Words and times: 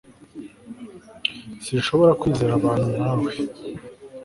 sinshobora 1.65 2.17
kwizera 2.19 2.51
abantu 2.59 2.87
nka 2.95 3.11
we 3.21 3.31